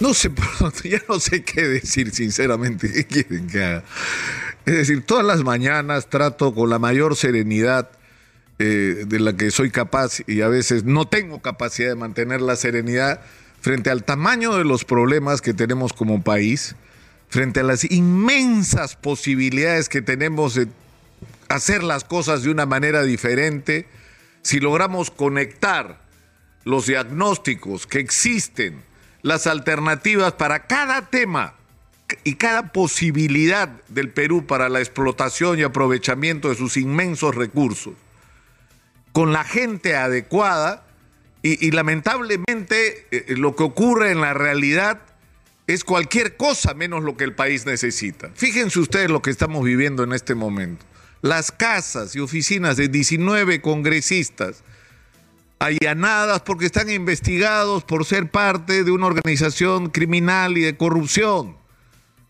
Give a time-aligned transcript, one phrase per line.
[0.00, 0.30] No sé,
[0.84, 2.92] ya no sé qué decir, sinceramente.
[2.92, 3.84] ¿Qué quieren que haga?
[4.64, 7.90] Es decir, todas las mañanas trato con la mayor serenidad
[8.58, 12.56] eh, de la que soy capaz y a veces no tengo capacidad de mantener la
[12.56, 13.20] serenidad
[13.60, 16.76] frente al tamaño de los problemas que tenemos como país,
[17.28, 20.68] frente a las inmensas posibilidades que tenemos de
[21.48, 23.86] hacer las cosas de una manera diferente,
[24.42, 26.00] si logramos conectar
[26.64, 28.82] los diagnósticos que existen,
[29.22, 31.54] las alternativas para cada tema
[32.24, 37.94] y cada posibilidad del Perú para la explotación y aprovechamiento de sus inmensos recursos,
[39.12, 40.84] con la gente adecuada,
[41.40, 45.00] y, lamentablemente eh, lo que ocurre en la realidad
[45.68, 48.30] es cualquier cosa menos lo que el país necesita.
[48.34, 50.84] Fíjense ustedes lo que estamos viviendo en este momento.
[51.22, 54.64] Las casas y oficinas de 19 congresistas
[55.58, 61.56] allanadas porque están investigados por ser parte de una organización criminal y de corrupción.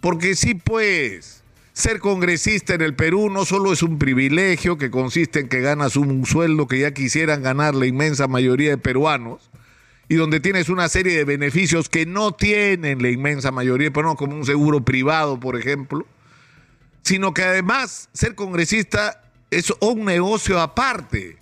[0.01, 1.43] Porque sí, pues,
[1.73, 5.97] ser congresista en el Perú no solo es un privilegio que consiste en que ganas
[5.97, 9.51] un sueldo que ya quisieran ganar la inmensa mayoría de peruanos,
[10.09, 14.19] y donde tienes una serie de beneficios que no tienen la inmensa mayoría de peruanos,
[14.19, 16.07] como un seguro privado, por ejemplo,
[17.03, 21.38] sino que además ser congresista es un negocio aparte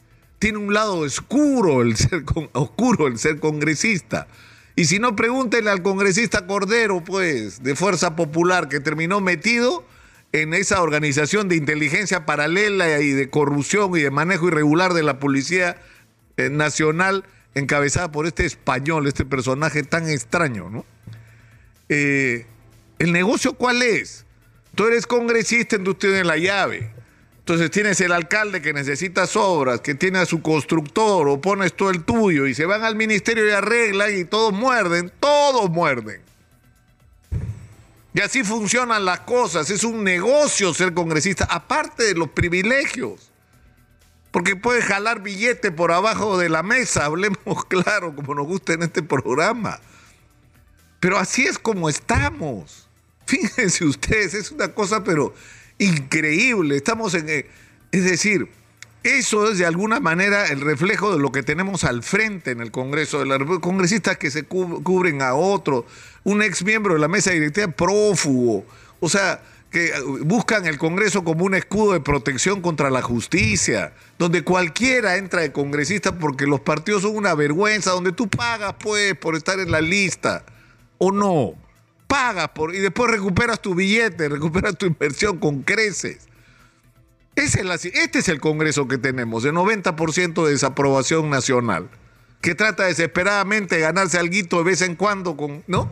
[0.46, 4.28] tiene un lado oscuro el ser, oscuro el ser congresista.
[4.76, 9.84] Y si no, pregúntenle al congresista Cordero, pues, de Fuerza Popular, que terminó metido
[10.30, 15.18] en esa organización de inteligencia paralela y de corrupción y de manejo irregular de la
[15.18, 15.82] Policía
[16.36, 17.24] eh, Nacional,
[17.56, 20.84] encabezada por este español, este personaje tan extraño, ¿no?
[21.88, 22.46] Eh,
[23.00, 24.26] ¿El negocio cuál es?
[24.76, 26.94] Tú eres congresista, entonces tienes la llave.
[27.46, 31.90] Entonces tienes el alcalde que necesita obras, que tiene a su constructor o pones todo
[31.90, 36.20] el tuyo y se van al ministerio y arreglan y todos muerden, todos muerden.
[38.12, 43.30] Y así funcionan las cosas, es un negocio ser congresista, aparte de los privilegios.
[44.32, 48.82] Porque puedes jalar billete por abajo de la mesa, hablemos claro, como nos gusta en
[48.82, 49.78] este programa.
[50.98, 52.88] Pero así es como estamos.
[53.28, 55.32] Fíjense ustedes, es una cosa, pero
[55.78, 56.76] increíble.
[56.76, 57.28] Estamos en...
[57.28, 57.46] Eh,
[57.92, 58.48] es decir,
[59.06, 62.72] eso es de alguna manera el reflejo de lo que tenemos al frente en el
[62.72, 63.62] Congreso de la República.
[63.62, 65.84] Congresistas que se cubren a otros,
[66.24, 68.66] un ex miembro de la mesa directiva prófugo,
[68.98, 73.92] o sea, que uh, buscan el Congreso como un escudo de protección contra la justicia,
[74.18, 79.14] donde cualquiera entra de congresista porque los partidos son una vergüenza, donde tú pagas pues
[79.14, 80.44] por estar en la lista,
[80.98, 81.54] o no
[82.06, 86.28] pagas por, y después recuperas tu billete, recuperas tu inversión con creces.
[87.34, 91.90] es este es el Congreso que tenemos, de 90% de desaprobación nacional,
[92.40, 95.90] que trata desesperadamente de ganarse algo de vez en cuando, con, ¿no?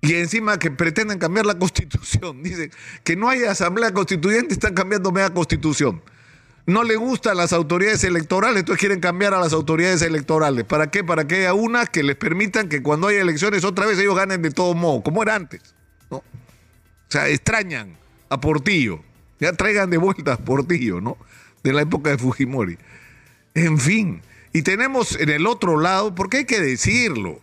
[0.00, 2.42] Y encima que pretenden cambiar la constitución.
[2.42, 2.70] Dicen
[3.02, 6.02] que no hay asamblea constituyente, están cambiando media constitución
[6.66, 10.64] no le gustan las autoridades electorales, entonces quieren cambiar a las autoridades electorales.
[10.64, 11.04] ¿Para qué?
[11.04, 14.42] Para que haya unas que les permitan que cuando haya elecciones otra vez ellos ganen
[14.42, 15.60] de todo modo, como era antes.
[16.10, 16.18] ¿no?
[16.18, 16.24] O
[17.08, 17.96] sea, extrañan
[18.28, 19.00] a Portillo.
[19.38, 21.16] Ya traigan de vuelta a Portillo, ¿no?
[21.62, 22.78] De la época de Fujimori.
[23.54, 24.22] En fin.
[24.52, 27.40] Y tenemos en el otro lado, porque hay que decirlo,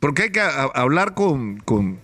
[0.00, 2.00] porque hay que hablar con, con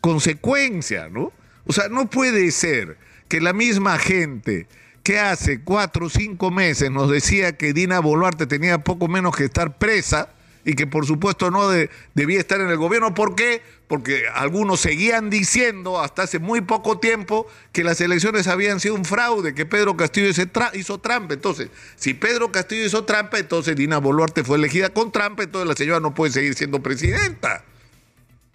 [0.00, 1.32] consecuencia, ¿no?
[1.66, 2.96] O sea, no puede ser
[3.28, 4.66] que la misma gente
[5.02, 9.44] que hace cuatro o cinco meses nos decía que Dina Boluarte tenía poco menos que
[9.44, 10.28] estar presa
[10.64, 11.68] y que por supuesto no
[12.14, 13.14] debía estar en el gobierno.
[13.14, 13.62] ¿Por qué?
[13.88, 19.04] Porque algunos seguían diciendo hasta hace muy poco tiempo que las elecciones habían sido un
[19.04, 20.28] fraude, que Pedro Castillo
[20.74, 21.34] hizo trampa.
[21.34, 25.74] Entonces, si Pedro Castillo hizo trampa, entonces Dina Boluarte fue elegida con trampa, entonces la
[25.74, 27.64] señora no puede seguir siendo presidenta.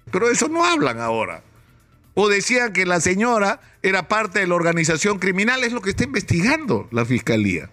[0.09, 1.44] Pero eso no hablan ahora
[2.19, 6.03] o decían que la señora era parte de la organización criminal, es lo que está
[6.03, 7.69] investigando la fiscalía.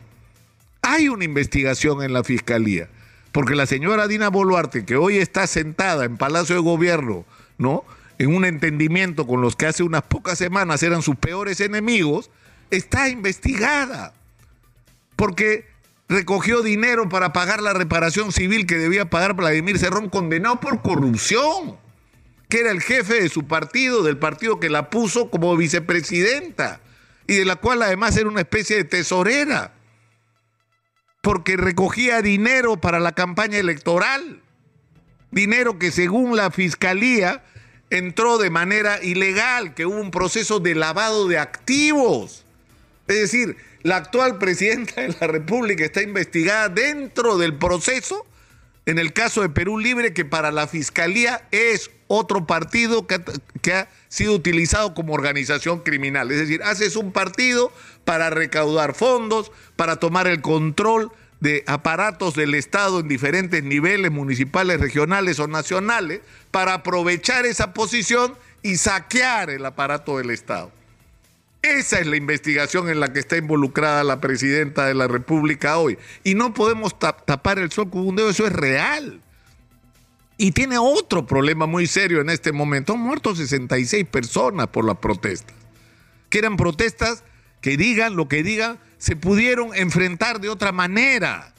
[0.82, 2.90] Hay una investigación en la fiscalía,
[3.32, 7.24] porque la señora Dina Boluarte, que hoy está sentada en Palacio de Gobierno,
[7.56, 7.84] ¿no?
[8.18, 12.30] En un entendimiento con los que hace unas pocas semanas eran sus peores enemigos,
[12.70, 14.12] está investigada.
[15.16, 15.64] Porque
[16.06, 21.82] recogió dinero para pagar la reparación civil que debía pagar Vladimir Cerrón, condenado por corrupción
[22.48, 26.80] que era el jefe de su partido, del partido que la puso como vicepresidenta
[27.26, 29.72] y de la cual además era una especie de tesorera,
[31.22, 34.42] porque recogía dinero para la campaña electoral,
[35.30, 37.42] dinero que según la fiscalía
[37.90, 42.44] entró de manera ilegal, que hubo un proceso de lavado de activos.
[43.06, 48.26] Es decir, la actual presidenta de la República está investigada dentro del proceso
[48.86, 53.20] en el caso de Perú Libre, que para la Fiscalía es otro partido que,
[53.62, 56.30] que, ha sido utilizado como organización criminal.
[56.30, 57.72] Es decir, haces un partido
[58.04, 61.10] para recaudar fondos, para tomar el control
[61.40, 66.20] de aparatos del Estado en diferentes niveles, municipales, regionales o nacionales,
[66.50, 70.72] para aprovechar esa posición y saquear el aparato del Estado.
[71.64, 75.98] Esa es la investigación en la que está involucrada la presidenta de la República hoy.
[76.22, 79.20] Y no podemos tapar el sol con un dedo, eso es real.
[80.36, 82.94] Y tiene otro problema muy serio en este momento.
[82.94, 85.54] Han muerto 66 personas por las protestas.
[86.28, 87.22] Que eran protestas
[87.60, 91.54] que digan lo que digan, se pudieron enfrentar de otra manera.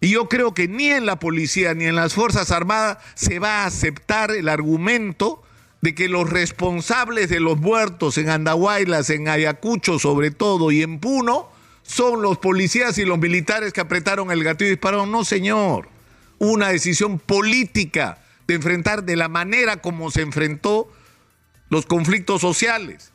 [0.00, 3.62] Y yo creo que ni en la policía ni en las Fuerzas Armadas se va
[3.62, 5.42] a aceptar el argumento
[5.82, 11.00] de que los responsables de los muertos en Andahuaylas, en Ayacucho sobre todo y en
[11.00, 11.50] Puno
[11.82, 15.10] son los policías y los militares que apretaron el gatillo y dispararon.
[15.10, 15.97] No, señor.
[16.38, 20.90] Una decisión política de enfrentar de la manera como se enfrentó
[21.68, 23.12] los conflictos sociales.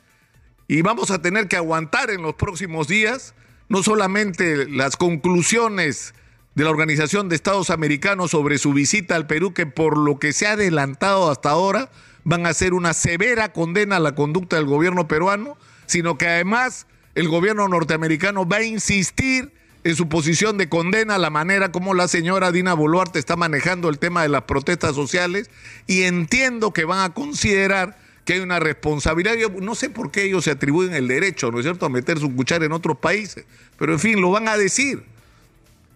[0.68, 3.34] Y vamos a tener que aguantar en los próximos días
[3.68, 6.14] no solamente las conclusiones
[6.54, 10.32] de la Organización de Estados Americanos sobre su visita al Perú, que por lo que
[10.32, 11.90] se ha adelantado hasta ahora,
[12.22, 15.56] van a hacer una severa condena a la conducta del gobierno peruano,
[15.86, 19.52] sino que además el gobierno norteamericano va a insistir
[19.84, 23.98] en su posición de condena la manera como la señora Dina Boluarte está manejando el
[23.98, 25.50] tema de las protestas sociales
[25.86, 29.34] y entiendo que van a considerar que hay una responsabilidad.
[29.34, 32.18] Yo no sé por qué ellos se atribuyen el derecho, ¿no es cierto?, a meter
[32.18, 33.44] su cuchara en otros países,
[33.78, 35.04] pero en fin, lo van a decir.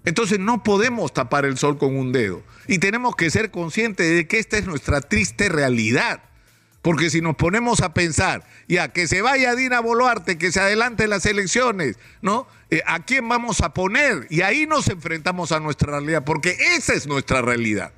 [0.05, 4.27] Entonces no podemos tapar el sol con un dedo y tenemos que ser conscientes de
[4.27, 6.23] que esta es nuestra triste realidad.
[6.83, 11.09] Porque si nos ponemos a pensar, ya que se vaya Dina Boluarte, que se adelante
[11.09, 12.47] las elecciones, ¿no?
[12.71, 14.27] Eh, ¿A quién vamos a poner?
[14.31, 17.93] Y ahí nos enfrentamos a nuestra realidad, porque esa es nuestra realidad.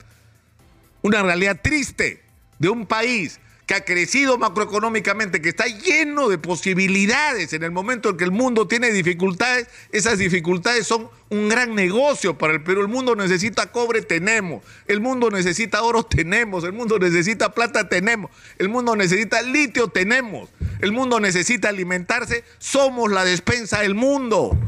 [1.03, 2.23] Una realidad triste
[2.59, 3.39] de un país
[3.71, 8.33] que ha crecido macroeconómicamente, que está lleno de posibilidades en el momento en que el
[8.33, 12.81] mundo tiene dificultades, esas dificultades son un gran negocio para el Perú.
[12.81, 14.65] El mundo necesita cobre, tenemos.
[14.89, 16.65] El mundo necesita oro, tenemos.
[16.65, 18.33] El mundo necesita plata, tenemos.
[18.59, 20.49] El mundo necesita litio, tenemos.
[20.81, 24.59] El mundo necesita alimentarse, somos la despensa del mundo.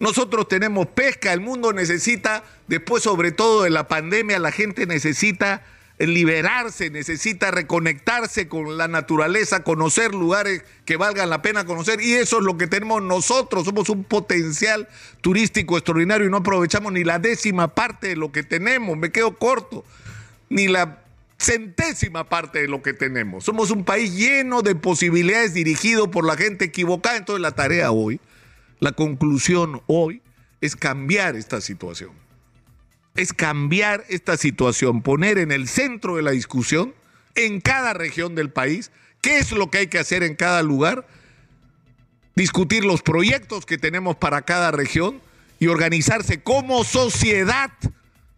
[0.00, 5.62] Nosotros tenemos pesca, el mundo necesita, después sobre todo de la pandemia, la gente necesita
[5.98, 12.00] liberarse, necesita reconectarse con la naturaleza, conocer lugares que valgan la pena conocer.
[12.00, 13.64] Y eso es lo que tenemos nosotros.
[13.64, 14.88] Somos un potencial
[15.20, 18.96] turístico extraordinario y no aprovechamos ni la décima parte de lo que tenemos.
[18.96, 19.84] Me quedo corto.
[20.48, 21.02] Ni la
[21.38, 23.44] centésima parte de lo que tenemos.
[23.44, 27.16] Somos un país lleno de posibilidades dirigido por la gente equivocada.
[27.16, 28.20] Entonces la tarea hoy,
[28.80, 30.22] la conclusión hoy,
[30.60, 32.23] es cambiar esta situación
[33.14, 36.94] es cambiar esta situación, poner en el centro de la discusión,
[37.34, 38.90] en cada región del país,
[39.20, 41.06] qué es lo que hay que hacer en cada lugar,
[42.34, 45.20] discutir los proyectos que tenemos para cada región
[45.60, 47.70] y organizarse como sociedad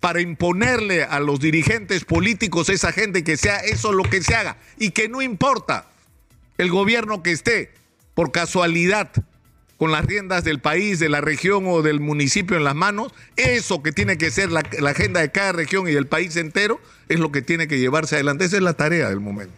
[0.01, 4.59] para imponerle a los dirigentes políticos esa gente que sea eso lo que se haga.
[4.79, 5.89] Y que no importa
[6.59, 7.73] el gobierno que esté
[8.15, 9.11] por casualidad
[9.79, 13.83] con las riendas del país, de la región o del municipio en las manos, eso
[13.83, 17.31] que tiene que ser la, agenda de cada región y del país entero, es lo
[17.31, 18.47] que tiene que llevarse adelante.
[18.47, 19.55] Esa es la tarea del momento.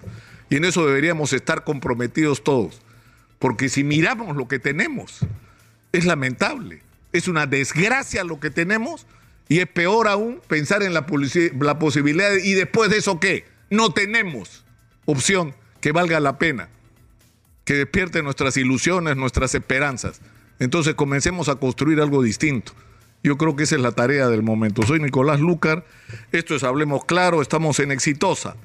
[0.50, 2.80] Y en eso deberíamos estar comprometidos todos.
[3.38, 5.20] Porque si miramos lo que tenemos,
[5.92, 6.82] es lamentable.
[7.12, 9.06] Es una desgracia lo que tenemos
[9.48, 11.06] y es peor aún pensar en la,
[11.60, 14.64] la posibilidad de, y después de eso qué, no tenemos
[15.06, 16.68] opción que valga la pena
[17.68, 20.22] que despierte nuestras ilusiones, nuestras esperanzas.
[20.58, 22.72] Entonces comencemos a construir algo distinto.
[23.22, 24.86] Yo creo que esa es la tarea del momento.
[24.86, 25.84] Soy Nicolás Lucar,
[26.32, 28.56] esto es Hablemos Claro, estamos en Exitosa.